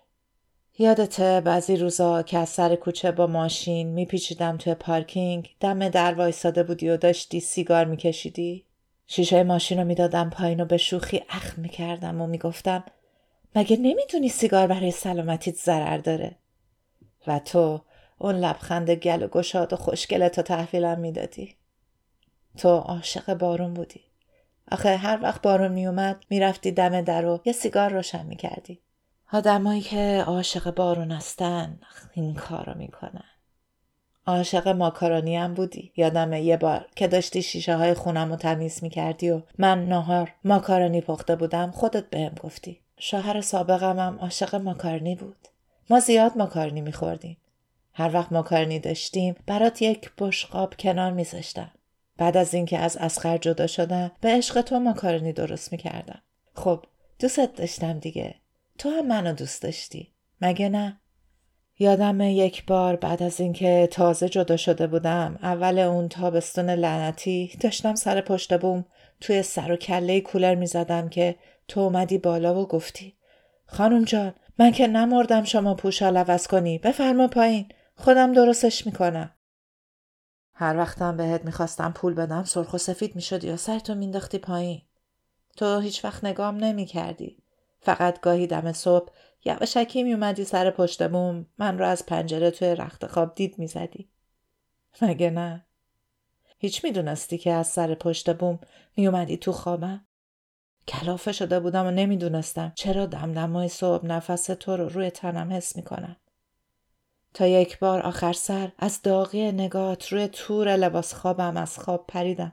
یادته 0.78 1.40
بعضی 1.40 1.76
روزا 1.76 2.22
که 2.22 2.38
از 2.38 2.48
سر 2.48 2.74
کوچه 2.74 3.12
با 3.12 3.26
ماشین 3.26 3.88
میپیچیدم 3.88 4.56
توی 4.56 4.74
پارکینگ 4.74 5.50
دم 5.60 5.88
در 5.88 6.14
وایساده 6.14 6.62
بودی 6.62 6.88
و 6.88 6.96
داشتی 6.96 7.40
سیگار 7.40 7.84
میکشیدی؟ 7.84 8.64
شیشه 9.06 9.42
ماشین 9.42 9.78
رو 9.78 9.84
می‌دادم 9.84 10.30
پایین 10.30 10.60
و 10.60 10.64
به 10.64 10.76
شوخی 10.76 11.22
اخ 11.28 11.58
می‌کردم 11.58 12.20
و 12.20 12.26
می‌گفتم 12.26 12.84
مگه 13.56 13.76
نمی‌دونی 13.76 14.28
سیگار 14.28 14.66
برای 14.66 14.90
سلامتیت 14.90 15.56
ضرر 15.56 15.98
داره؟ 15.98 16.36
و 17.26 17.38
تو 17.38 17.80
اون 18.18 18.34
لبخند 18.34 18.90
گل 18.90 19.22
و 19.22 19.28
گشاد 19.28 19.72
و 19.72 19.76
خوشگلتو 19.76 20.42
تحویلم 20.42 21.00
می‌دادی. 21.00 21.56
تو 22.56 22.68
عاشق 22.68 23.34
بارون 23.34 23.74
بودی. 23.74 24.00
آخه 24.72 24.96
هر 24.96 25.18
وقت 25.22 25.42
بارون 25.42 25.72
میومد 25.72 26.24
می‌رفتی 26.30 26.72
دم 26.72 27.00
در 27.00 27.26
و 27.26 27.40
یه 27.44 27.52
سیگار 27.52 27.92
روشن 27.92 28.26
می‌کردی. 28.26 28.80
آدمایی 29.32 29.80
که 29.80 30.24
عاشق 30.26 30.74
بارون 30.74 31.12
هستن 31.12 31.80
این 32.14 32.34
کارو 32.34 32.78
می‌کنن. 32.78 33.24
عاشق 34.26 34.68
ماکارونی 34.68 35.36
هم 35.36 35.54
بودی. 35.54 35.92
یادم 35.96 36.32
یه 36.32 36.56
بار 36.56 36.86
که 36.96 37.08
داشتی 37.08 37.42
شیشه 37.42 37.76
های 37.76 37.94
خونم 37.94 38.30
رو 38.30 38.36
تمیز 38.36 38.82
می‌کردی 38.82 39.30
و 39.30 39.42
من 39.58 39.86
نهار 39.86 40.32
ماکارونی 40.44 41.00
پخته 41.00 41.36
بودم 41.36 41.70
خودت 41.70 42.10
بهم 42.10 42.34
گفتی. 42.42 42.80
شوهر 42.98 43.40
سابقم 43.40 43.98
هم 43.98 44.18
عاشق 44.18 44.54
ماکارونی 44.54 45.14
بود. 45.14 45.48
ما 45.90 46.00
زیاد 46.00 46.36
ماکارنی 46.36 46.80
میخوردیم. 46.80 47.36
هر 47.92 48.10
وقت 48.14 48.32
ماکارنی 48.32 48.78
داشتیم 48.78 49.34
برات 49.46 49.82
یک 49.82 50.10
بشقاب 50.18 50.74
کنار 50.78 51.12
میذاشتم. 51.12 51.70
بعد 52.16 52.36
از 52.36 52.54
اینکه 52.54 52.78
از 52.78 52.96
اسخر 52.96 53.38
جدا 53.38 53.66
شدم 53.66 54.12
به 54.20 54.28
عشق 54.28 54.60
تو 54.60 54.78
ماکارنی 54.78 55.32
درست 55.32 55.72
می‌کردم. 55.72 56.22
خب 56.54 56.84
دوستت 57.18 57.54
داشتم 57.54 57.98
دیگه. 57.98 58.34
تو 58.78 58.90
هم 58.90 59.06
منو 59.06 59.32
دوست 59.32 59.62
داشتی. 59.62 60.12
مگه 60.40 60.68
نه؟ 60.68 61.00
یادم 61.78 62.20
یک 62.20 62.66
بار 62.66 62.96
بعد 62.96 63.22
از 63.22 63.40
اینکه 63.40 63.88
تازه 63.92 64.28
جدا 64.28 64.56
شده 64.56 64.86
بودم 64.86 65.38
اول 65.42 65.78
اون 65.78 66.08
تابستون 66.08 66.70
لعنتی 66.70 67.56
داشتم 67.60 67.94
سر 67.94 68.20
پشت 68.20 68.60
بوم 68.60 68.84
توی 69.20 69.42
سر 69.42 69.72
و 69.72 69.76
کله 69.76 70.20
کولر 70.20 70.54
می‌زدم 70.54 71.08
که 71.08 71.36
تو 71.68 71.80
اومدی 71.80 72.18
بالا 72.18 72.60
و 72.60 72.68
گفتی 72.68 73.14
خانم 73.66 74.04
جان 74.04 74.34
من 74.58 74.72
که 74.72 74.86
نمردم 74.86 75.44
شما 75.44 75.74
پوشال 75.74 76.16
عوض 76.16 76.46
کنی. 76.46 76.78
بفرما 76.78 77.28
پایین. 77.28 77.68
خودم 77.96 78.32
درستش 78.32 78.86
می‌کنم. 78.86 79.30
هر 80.52 80.76
وقتم 80.76 81.16
بهت 81.16 81.44
می‌خواستم 81.44 81.92
پول 81.92 82.14
بدم 82.14 82.44
سرخ 82.44 82.74
و 82.74 82.78
سفید 82.78 83.16
می‌شدی 83.16 83.46
یا 83.46 83.56
سرتو 83.56 83.94
مینداختی 83.94 84.38
پایین. 84.38 84.82
تو 85.56 85.80
هیچ 85.80 86.04
وقت 86.04 86.24
نگام 86.24 86.56
نمی‌کردی. 86.56 87.42
فقط 87.80 88.20
گاهی 88.20 88.46
دم 88.46 88.72
صبح 88.72 89.12
یواشکی 89.44 90.02
میومدی 90.02 90.44
سر 90.44 90.70
پشت 90.70 91.08
بوم 91.08 91.46
من 91.58 91.78
رو 91.78 91.86
از 91.86 92.06
پنجره 92.06 92.50
توی 92.50 92.74
رخت 92.74 93.06
خواب 93.06 93.34
دید 93.34 93.58
می‌زدی. 93.58 94.08
مگه 95.02 95.30
نه؟ 95.30 95.66
هیچ 96.58 96.84
می‌دونستی 96.84 97.38
که 97.38 97.52
از 97.52 97.66
سر 97.66 97.94
پشت 97.94 98.36
بوم 98.36 98.58
میومدی 98.96 99.36
تو 99.36 99.52
خوابم؟ 99.52 100.06
کلافه 100.88 101.32
شده 101.32 101.60
بودم 101.60 101.86
و 101.86 101.90
نمی‌دونستم 101.90 102.72
چرا 102.74 103.06
دمدمای 103.06 103.68
صبح 103.68 104.06
نفس 104.06 104.44
تو 104.44 104.76
رو 104.76 104.88
روی 104.88 105.10
تنم 105.10 105.52
حس 105.52 105.76
می‌کنم. 105.76 106.16
تا 107.34 107.46
یک 107.46 107.78
بار 107.78 108.02
آخر 108.02 108.32
سر 108.32 108.72
از 108.78 109.02
داغی 109.02 109.52
نگات 109.52 110.12
روی 110.12 110.28
تور 110.28 110.76
لباس 110.76 111.14
خوابم 111.14 111.56
از 111.56 111.78
خواب 111.78 112.04
پریدم 112.08 112.52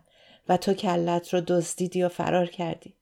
و 0.50 0.57
تو 0.57 0.73
کلت 0.73 1.33
رو 1.33 1.41
دزدیدی 1.41 2.03
و 2.03 2.09
فرار 2.09 2.45
کردی. 2.45 2.95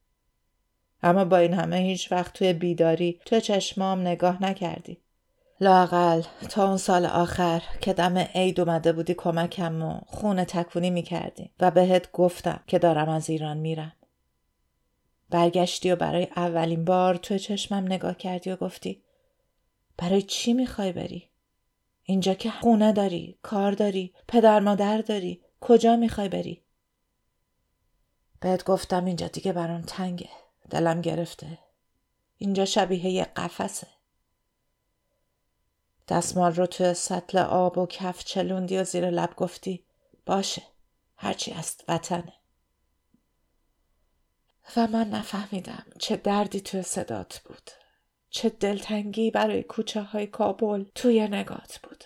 اما 1.04 1.26
با 1.26 1.38
این 1.38 1.54
همه 1.54 1.78
هیچ 1.78 2.12
وقت 2.12 2.34
توی 2.34 2.54
بیداری 2.54 3.20
تو 3.26 3.40
چشمام 3.40 4.02
نگاه 4.02 4.44
نکردی. 4.44 5.02
لاقل 5.62 6.22
تا 6.50 6.68
اون 6.68 6.78
سال 6.78 7.06
آخر 7.06 7.64
که 7.82 7.94
دم 7.94 8.18
عید 8.18 8.60
اومده 8.60 8.92
بودی 8.92 9.14
کمکم 9.14 9.82
و 9.82 10.00
خونه 10.08 10.46
تکونی 10.46 10.90
می‌کردی 10.90 11.52
و 11.60 11.72
بهت 11.72 12.12
گفتم 12.12 12.60
که 12.68 12.80
دارم 12.80 13.10
از 13.10 13.30
ایران 13.30 13.58
میرم. 13.58 13.94
برگشتی 15.30 15.92
و 15.92 15.96
برای 15.96 16.28
اولین 16.36 16.86
بار 16.86 17.16
توی 17.16 17.40
چشمم 17.40 17.86
نگاه 17.86 18.18
کردی 18.18 18.52
و 18.52 18.56
گفتی 18.56 19.04
برای 19.98 20.22
چی 20.22 20.54
می‌خوای 20.54 20.92
بری؟ 20.92 21.30
اینجا 22.04 22.34
که 22.34 22.52
خونه 22.52 22.94
داری، 22.94 23.38
کار 23.42 23.72
داری، 23.72 24.14
پدر 24.28 24.60
مادر 24.60 24.98
داری، 24.98 25.42
کجا 25.62 25.96
می‌خوای 25.96 26.30
بری؟ 26.30 26.64
بهت 28.40 28.64
گفتم 28.64 29.06
اینجا 29.06 29.28
دیگه 29.28 29.54
برام 29.54 29.82
تنگه، 29.82 30.30
دلم 30.70 31.02
گرفته. 31.02 31.60
اینجا 32.38 32.66
شبیه 32.66 33.06
یه 33.06 33.24
قفسه. 33.24 33.88
دستمال 36.08 36.54
رو 36.54 36.66
توی 36.66 36.94
سطل 36.94 37.38
آب 37.38 37.78
و 37.78 37.88
کف 37.88 38.24
چلوندی 38.24 38.78
و 38.78 38.84
زیر 38.84 39.10
لب 39.10 39.36
گفتی 39.36 39.86
باشه 40.26 40.62
هرچی 41.18 41.52
است 41.52 41.84
وطنه. 41.88 42.34
و 44.78 44.88
من 44.88 45.10
نفهمیدم 45.10 45.86
چه 46.00 46.16
دردی 46.16 46.62
توی 46.62 46.82
صدات 46.82 47.42
بود 47.46 47.72
چه 48.30 48.50
دلتنگی 48.50 49.32
برای 49.32 49.64
کوچه 49.64 50.02
های 50.02 50.28
کابل 50.28 50.86
توی 50.96 51.28
نگات 51.28 51.80
بود 51.84 52.04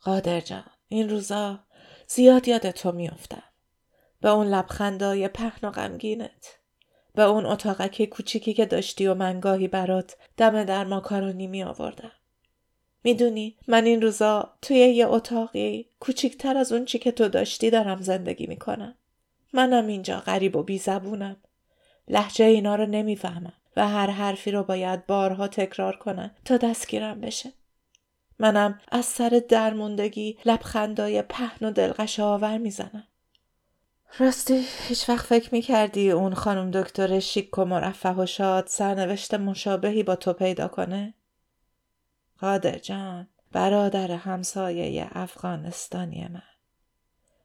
قادر 0.00 0.40
جان 0.40 0.64
این 0.88 1.08
روزا 1.08 1.58
زیاد 2.08 2.48
یاد 2.48 2.70
تو 2.70 2.92
میافتم 2.92 3.42
به 4.20 4.28
اون 4.28 4.46
لبخندای 4.46 5.28
پهن 5.28 5.68
و 5.68 5.70
غمگینت 5.70 6.58
به 7.14 7.22
اون 7.22 7.46
اتاقک 7.46 8.04
کوچیکی 8.04 8.54
که 8.54 8.66
داشتی 8.66 9.06
و 9.06 9.14
من 9.14 9.40
گاهی 9.40 9.68
برات 9.68 10.16
دم 10.36 10.64
در 10.64 10.84
ماکارونی 10.84 11.46
می 11.46 11.62
آوردم. 11.62 12.12
می‌دونی 13.04 13.56
من 13.68 13.84
این 13.84 14.02
روزا 14.02 14.54
توی 14.62 14.76
یه 14.76 15.06
اتاقی 15.08 15.88
کوچیکتر 16.00 16.56
از 16.56 16.72
اون 16.72 16.84
چی 16.84 16.98
که 16.98 17.12
تو 17.12 17.28
داشتی 17.28 17.70
دارم 17.70 18.00
زندگی 18.00 18.46
می‌کنم. 18.46 18.94
منم 19.52 19.86
اینجا 19.86 20.20
غریب 20.20 20.56
و 20.56 20.62
بیزبونم. 20.62 21.36
لحجه 22.08 22.44
اینا 22.44 22.74
رو 22.74 22.86
نمی‌فهمم 22.86 23.52
و 23.76 23.88
هر 23.88 24.10
حرفی 24.10 24.50
رو 24.50 24.62
باید 24.62 25.06
بارها 25.06 25.48
تکرار 25.48 25.96
کنم 25.96 26.30
تا 26.44 26.56
دستگیرم 26.56 27.20
بشه. 27.20 27.52
منم 28.38 28.80
از 28.88 29.04
سر 29.04 29.42
درموندگی 29.48 30.38
لبخندای 30.44 31.22
پهن 31.22 31.66
و 31.66 31.70
دلقش 31.70 32.20
آور 32.20 32.58
می‌زنم. 32.58 33.08
راستی 34.18 34.64
هیچ 34.88 35.08
وقت 35.08 35.26
فکر 35.26 35.54
می‌کردی 35.54 36.10
اون 36.10 36.34
خانم 36.34 36.70
دکتر 36.70 37.20
شیک 37.20 37.58
و 37.58 37.64
مرفه 37.64 38.10
و 38.12 38.26
شاد 38.26 38.66
سرنوشت 38.66 39.34
مشابهی 39.34 40.02
با 40.02 40.16
تو 40.16 40.32
پیدا 40.32 40.68
کنه؟ 40.68 41.14
قادر 42.38 42.78
جان 42.78 43.28
برادر 43.52 44.10
همسایه 44.10 45.08
افغانستانی 45.12 46.28
من 46.28 46.51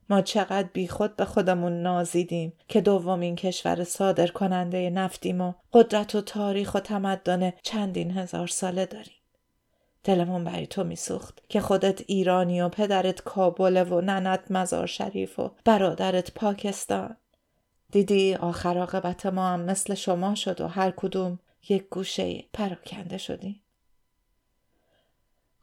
ما 0.10 0.22
چقدر 0.22 0.70
بیخود 0.74 1.16
به 1.16 1.26
خودمون 1.26 1.82
نازیدیم 1.82 2.54
که 2.68 2.82
دومین 2.82 3.36
کشور 3.36 3.84
صادر 3.84 4.28
کننده 4.28 4.90
نفتیم 4.90 5.42
و 5.42 5.54
قدرت 5.74 6.16
و 6.16 6.22
تاریخ 6.22 6.76
و 6.76 6.80
تمدن 6.80 7.54
چندین 7.64 8.12
هزار 8.12 8.48
ساله 8.48 8.86
داریم. 8.86 9.14
دلمون 10.04 10.44
برای 10.44 10.68
تو 10.68 10.84
میسوخت 10.84 11.42
که 11.50 11.62
خودت 11.62 12.02
ایرانی 12.08 12.62
و 12.62 12.70
پدرت 12.70 13.22
کابل 13.22 13.92
و 13.92 14.02
ننت 14.02 14.52
مزار 14.52 14.88
شریف 14.88 15.40
و 15.40 15.52
برادرت 15.66 16.32
پاکستان. 16.32 17.18
دیدی 17.92 18.36
آخر 18.36 18.78
عاقبت 18.78 19.26
ما 19.26 19.48
هم 19.48 19.62
مثل 19.62 19.94
شما 19.94 20.36
شد 20.36 20.62
و 20.62 20.68
هر 20.68 20.92
کدوم 20.92 21.40
یک 21.70 21.90
گوشه 21.90 22.44
پراکنده 22.54 23.18
شدیم. 23.18 23.62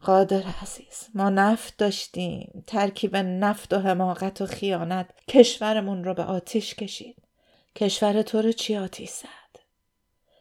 قادر 0.05 0.43
عزیز 0.63 1.09
ما 1.15 1.31
نفت 1.31 1.77
داشتیم. 1.77 2.65
ترکیب 2.67 3.17
نفت 3.17 3.73
و 3.73 3.79
حماقت 3.79 4.41
و 4.41 4.47
خیانت 4.47 5.11
کشورمون 5.29 6.05
رو 6.05 6.15
به 6.15 6.23
آتیش 6.25 6.75
کشید. 6.75 7.17
کشور 7.77 8.23
تو 8.23 8.43
رو 8.43 8.53
چی 8.53 8.77
آتیش 8.77 9.11
زد؟ 9.11 9.61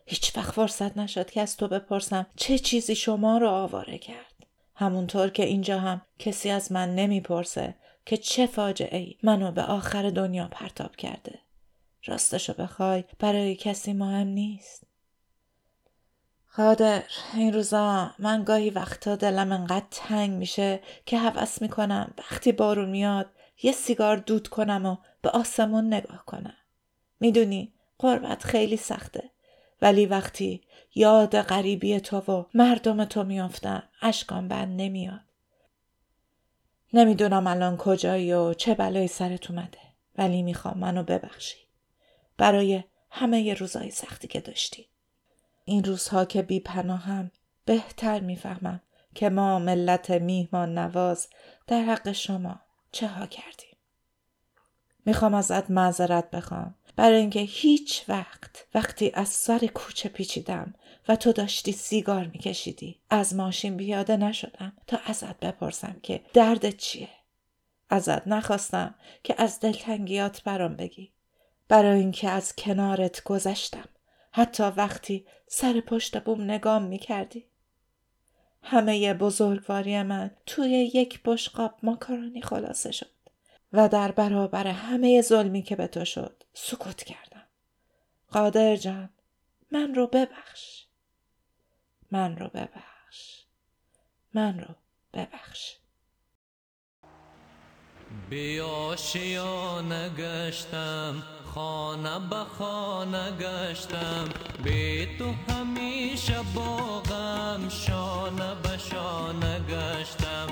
هیچ 0.05 0.37
وقت 0.37 0.51
فرصت 0.51 0.97
نشد 0.97 1.31
که 1.31 1.41
از 1.41 1.57
تو 1.57 1.67
بپرسم 1.67 2.27
چه 2.35 2.59
چیزی 2.59 2.95
شما 2.95 3.37
رو 3.37 3.49
آواره 3.49 3.97
کرد. 3.97 4.47
همونطور 4.75 5.29
که 5.29 5.45
اینجا 5.45 5.79
هم 5.79 6.01
کسی 6.19 6.49
از 6.49 6.71
من 6.71 6.95
نمی‌پرسه 6.95 7.75
که 8.05 8.17
چه 8.17 8.47
فاجعه 8.47 8.97
ای 8.97 9.17
منو 9.23 9.51
به 9.51 9.63
آخر 9.63 10.09
دنیا 10.09 10.47
پرتاب 10.51 10.95
کرده. 10.95 11.39
راستشو 12.05 12.53
بخوای 12.53 13.03
برای 13.19 13.55
کسی 13.55 13.93
مهم 13.93 14.27
نیست. 14.27 14.92
قادر 16.55 17.03
این 17.33 17.53
روزا 17.53 18.11
من 18.19 18.43
گاهی 18.43 18.69
وقتا 18.69 19.15
دلم 19.15 19.51
انقدر 19.51 19.85
تنگ 19.91 20.31
میشه 20.31 20.79
که 21.05 21.19
حوس 21.19 21.61
می‌کنم. 21.61 22.13
وقتی 22.17 22.51
بارون 22.51 22.89
میاد 22.89 23.29
یه 23.63 23.71
سیگار 23.71 24.17
دود 24.17 24.47
کنم 24.47 24.85
و 24.85 24.97
به 25.21 25.29
آسمون 25.29 25.93
نگاه 25.93 26.25
کنم. 26.25 26.57
می‌دونی 27.19 27.73
قربت 27.97 28.43
خیلی 28.43 28.77
سخته. 28.77 29.29
ولی 29.81 30.05
وقتی 30.05 30.61
یاد 30.95 31.41
غریبی 31.41 31.99
تو 31.99 32.17
و 32.17 32.43
مردم 32.53 33.05
تو 33.05 33.23
میافتم 33.23 33.83
اشکام 34.01 34.47
بند 34.47 34.81
نمیاد. 34.81 35.21
نمی‌دونم 36.93 37.47
الان 37.47 37.77
کجایی 37.77 38.33
و 38.33 38.53
چه 38.53 38.73
بلایی 38.73 39.07
سرت 39.07 39.51
اومده 39.51 39.79
ولی 40.17 40.41
می‌خوام 40.41 40.77
منو 40.77 41.03
ببخشی. 41.03 41.57
برای 42.37 42.83
همه 43.09 43.41
ی 43.41 43.55
روزای 43.55 43.91
سختی 43.91 44.27
که 44.27 44.41
داشتی. 44.41 44.92
این 45.65 45.83
روزها 45.83 46.25
که 46.25 46.41
بی 46.41 46.59
پناهم 46.59 47.31
بهتر 47.65 48.19
می‌فهمم 48.19 48.81
که 49.15 49.29
ما 49.29 49.59
ملت 49.59 50.11
میهمان 50.11 50.77
نواز 50.77 51.27
در 51.67 51.81
حق 51.81 52.11
شما 52.11 52.59
چه 52.91 53.07
ها 53.07 53.25
کردیم. 53.25 53.77
می‌خوام 55.05 55.33
ازت 55.33 55.71
معذرت 55.71 56.31
بخوام. 56.31 56.75
برای 56.95 57.19
اینکه 57.19 57.39
هیچ 57.39 58.03
وقت 58.09 58.67
وقتی 58.73 59.11
از 59.13 59.29
سر 59.29 59.59
کوچه 59.59 60.09
پیچیدم 60.09 60.73
و 61.07 61.15
تو 61.15 61.31
داشتی 61.31 61.71
سیگار 61.71 62.27
میکشیدی 62.27 62.99
از 63.09 63.35
ماشین 63.35 63.77
بیاده 63.77 64.17
نشدم 64.17 64.73
تا 64.87 64.97
ازت 65.05 65.39
بپرسم 65.39 65.95
که 66.03 66.21
دردت 66.33 66.77
چیه. 66.77 67.09
ازت 67.89 68.27
نخواستم 68.27 68.95
که 69.23 69.35
از 69.37 69.59
دلتنگیات 69.59 70.43
برام 70.43 70.75
بگی. 70.75 71.11
برای 71.67 71.99
اینکه 71.99 72.29
از 72.29 72.55
کنارت 72.55 73.23
گذشتم. 73.23 73.89
حتی 74.35 74.63
وقتی 74.63 75.25
سر 75.47 75.81
پشت 75.81 76.23
بوم 76.23 76.41
نگام 76.41 76.83
می 76.83 76.97
کردی. 76.97 77.45
همه 78.63 79.13
بزرگواری 79.13 80.03
من 80.03 80.31
توی 80.45 80.69
یک 80.69 81.21
بشقاب 81.25 81.75
ماکارونی 81.83 82.41
خلاصه 82.41 82.91
شد 82.91 83.09
و 83.73 83.89
در 83.89 84.11
برابر 84.11 84.67
همه 84.67 85.21
ظلمی 85.21 85.61
که 85.61 85.75
به 85.75 85.87
تو 85.87 86.05
شد 86.05 86.43
سکوت 86.53 87.03
کردم. 87.03 87.43
قادر 88.31 88.75
جان 88.75 89.09
من 89.71 89.95
رو 89.95 90.07
ببخش. 90.07 90.85
من 92.11 92.37
رو 92.37 92.47
ببخش. 92.47 93.45
من 94.33 94.59
رو 94.59 94.75
ببخش. 95.13 95.75
بیاشیا 98.29 99.81
نگشتم 99.81 101.23
خانه 101.55 102.19
به 102.29 102.43
خانه 102.57 103.31
گشتم. 103.31 104.29
بی 104.63 105.07
تو 105.17 105.33
همیشه 105.49 106.39
باغم 106.55 107.69
شانه 107.69 108.55
به 108.63 108.77
شانه 108.77 109.59
گشتم. 109.59 110.47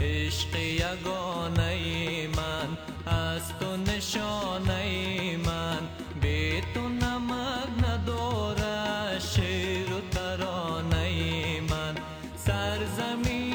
عشق 0.00 0.56
یگانه 0.56 2.28
من 2.36 2.68
از 3.06 3.42
تو 3.60 3.76
نشانه 3.76 5.36
من. 5.36 5.78
بی 6.20 6.60
تو 6.74 6.88
نمک 6.88 7.68
نداره 7.88 9.18
شیر 9.18 9.92
و 9.92 10.00
ترانه 10.10 11.60
من. 11.60 11.94
سرزمین 12.36 13.53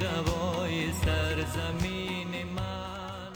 جفای 0.00 0.92
سرزمین 0.92 2.46
من 2.56 3.32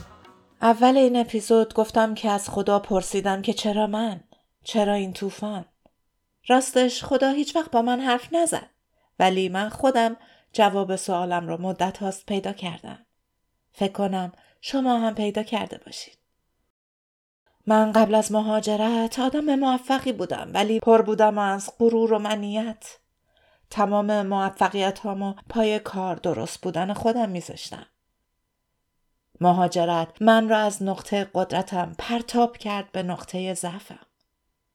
اول 0.63 0.97
این 0.97 1.17
اپیزود 1.17 1.75
گفتم 1.75 2.15
که 2.15 2.31
از 2.31 2.51
خدا 2.51 2.79
پرسیدم 2.79 3.43
که 3.43 3.53
چرا 3.53 3.87
من؟ 3.87 4.21
چرا 4.65 4.95
این 4.95 5.13
طوفان؟ 5.13 5.65
راستش 6.49 7.05
خدا 7.05 7.31
هیچ 7.31 7.57
وقت 7.57 7.71
با 7.71 7.83
من 7.83 8.01
حرف 8.01 8.33
نزد 8.33 8.71
ولی 9.19 9.49
من 9.49 9.69
خودم 9.69 10.17
جواب 10.53 10.97
سوالم 10.97 11.49
رو 11.49 11.61
مدت 11.61 11.99
هاست 11.99 12.27
پیدا 12.27 12.53
کردم. 12.53 13.07
فکر 13.73 13.93
کنم 13.93 14.33
شما 14.61 14.99
هم 14.99 15.15
پیدا 15.15 15.43
کرده 15.43 15.81
باشید. 15.87 16.19
من 17.67 17.93
قبل 17.93 18.15
از 18.15 18.33
مهاجرت 18.33 19.19
آدم 19.19 19.55
موفقی 19.55 20.13
بودم 20.13 20.51
ولی 20.55 20.81
پر 20.81 21.03
بودم 21.03 21.39
از 21.39 21.73
غرور 21.79 22.13
و 22.13 22.19
منیت. 22.19 22.99
تمام 23.71 24.27
موفقیت 24.27 24.99
هامو 24.99 25.35
پای 25.49 25.79
کار 25.79 26.17
درست 26.17 26.61
بودن 26.61 26.93
خودم 26.93 27.29
میذاشتم. 27.29 27.87
مهاجرت 29.41 30.23
من 30.23 30.49
را 30.49 30.59
از 30.59 30.83
نقطه 30.83 31.31
قدرتم 31.35 31.95
پرتاب 31.99 32.57
کرد 32.57 32.93
به 32.93 33.03
نقطه 33.03 33.55
ضعفم. 33.55 34.07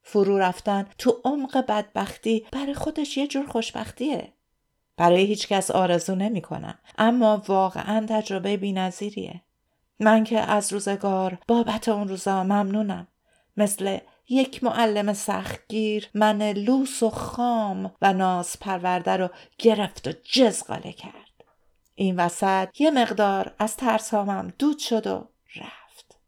فرو 0.03 0.37
رفتن 0.37 0.87
تو 0.97 1.21
عمق 1.25 1.65
بدبختی 1.65 2.47
برای 2.51 2.73
خودش 2.73 3.17
یه 3.17 3.27
جور 3.27 3.45
خوشبختیه. 3.45 4.33
برای 4.97 5.25
هیچ 5.25 5.47
کس 5.47 5.71
آرزو 5.71 6.15
نمی 6.15 6.41
کنم. 6.41 6.79
اما 6.97 7.43
واقعا 7.47 8.05
تجربه 8.09 8.57
بینظیریه. 8.57 9.41
من 10.03 10.23
که 10.23 10.39
از 10.39 10.73
روزگار 10.73 11.37
بابت 11.47 11.89
اون 11.89 12.07
روزا 12.07 12.43
ممنونم. 12.43 13.07
مثل 13.57 13.97
یک 14.29 14.63
معلم 14.63 15.13
سختگیر 15.13 16.09
من 16.13 16.41
لوس 16.51 17.03
و 17.03 17.09
خام 17.09 17.91
و 18.01 18.13
ناز 18.13 18.59
پرورده 18.59 19.17
رو 19.17 19.29
گرفت 19.57 20.07
و 20.07 20.11
جزغاله 20.23 20.93
کرد. 20.93 21.43
این 21.95 22.19
وسط 22.19 22.81
یه 22.81 22.91
مقدار 22.91 23.55
از 23.59 23.77
ترسامم 23.77 24.53
دود 24.59 24.77
شد 24.77 25.07
و 25.07 25.27
رفت. 25.55 26.19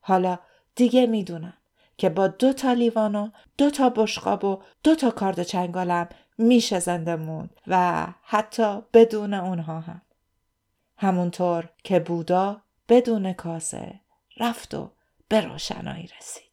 حالا 0.00 0.38
دیگه 0.74 1.06
می‌دونم 1.06 1.54
که 1.98 2.08
با 2.08 2.28
دو 2.28 2.52
تا 2.52 2.72
لیوان 2.72 3.14
و 3.14 3.30
دو 3.58 3.70
تا 3.70 3.90
بشقاب 3.90 4.44
و 4.44 4.62
دو 4.84 4.94
تا 4.94 5.10
کارد 5.10 5.42
چنگالم 5.42 6.08
میشه 6.38 6.78
زنده 6.78 7.16
موند 7.16 7.50
و 7.66 8.06
حتی 8.22 8.82
بدون 8.92 9.34
اونها 9.34 9.80
هم. 9.80 10.02
همونطور 10.96 11.68
که 11.84 12.00
بودا 12.00 12.62
بدون 12.88 13.32
کاسه 13.32 14.00
رفت 14.36 14.74
و 14.74 14.90
به 15.28 15.40
روشنایی 15.40 16.10
رسید. 16.18 16.45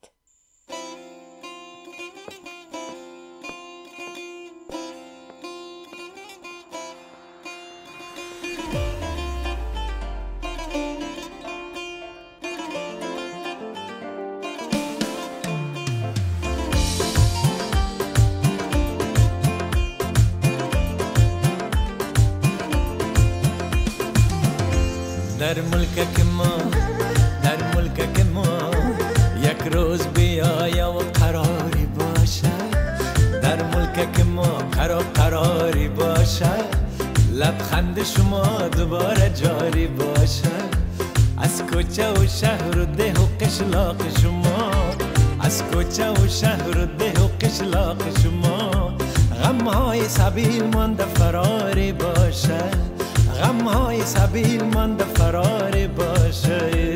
در 25.54 25.62
ملک 25.62 26.20
ما 26.38 26.58
در 27.44 27.76
ملک 27.76 28.26
ما 28.34 28.72
یک 29.42 29.74
روز 29.74 30.08
بیایا 30.08 30.92
و 30.92 30.98
قراری 30.98 31.86
باشد. 31.86 32.74
در 33.42 33.64
ملک 33.64 34.20
ما 34.36 34.58
قرار 34.72 35.04
قراری 35.04 35.88
باشد. 35.88 36.66
لبخند 37.34 38.04
شما 38.04 38.68
دوباره 38.78 39.30
جاری 39.30 39.88
باشد. 39.88 40.74
از 41.38 41.62
کوچه 41.74 42.14
و 42.14 42.28
شهر 42.28 42.80
و 42.80 42.86
ده 42.86 43.14
و 43.14 43.46
قشلاق 43.46 43.98
شما 44.22 44.72
از 45.40 45.64
کوچه 45.64 46.10
و 46.10 46.28
شهر 46.28 46.78
و 46.78 46.86
ده 46.86 47.22
و 47.22 47.28
قشلاق 47.42 47.98
شما. 48.24 48.98
غم 49.44 49.68
های 49.68 50.10
سبیل 50.10 50.64
مانده 50.64 51.06
فراری 51.06 51.92
باشد. 51.92 52.93
غم 53.34 53.68
های 53.68 54.02
سبیل 54.02 54.64
من 54.64 54.98
به 54.98 55.04
فرار 55.04 55.88
باشه. 55.88 56.93